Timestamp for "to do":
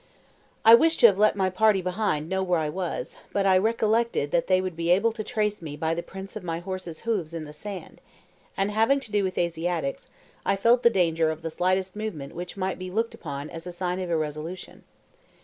8.99-9.23